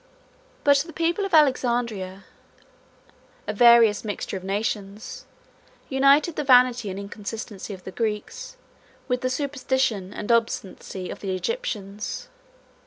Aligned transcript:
172 0.63 0.63
But 0.63 0.87
the 0.87 0.97
people 0.97 1.25
of 1.25 1.33
Alexandria, 1.35 2.23
a 3.45 3.53
various 3.53 4.03
mixture 4.03 4.35
of 4.35 4.43
nations, 4.43 5.25
united 5.89 6.35
the 6.37 6.43
vanity 6.43 6.89
and 6.89 6.97
inconstancy 6.97 7.71
of 7.71 7.83
the 7.83 7.91
Greeks 7.91 8.57
with 9.07 9.21
the 9.21 9.29
superstition 9.29 10.11
and 10.11 10.31
obstinacy 10.31 11.11
of 11.11 11.19
the 11.19 11.35
Egyptians. 11.35 12.29